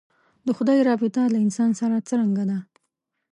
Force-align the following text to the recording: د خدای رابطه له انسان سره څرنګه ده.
د 0.45 0.47
خدای 0.57 0.79
رابطه 0.89 1.21
له 1.33 1.37
انسان 1.45 1.69
سره 1.79 2.05
څرنګه 2.09 2.43
ده. 2.49 2.59